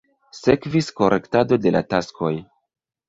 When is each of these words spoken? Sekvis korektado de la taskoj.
Sekvis 0.37 0.89
korektado 1.01 1.59
de 1.67 1.75
la 1.77 1.83
taskoj. 1.93 2.33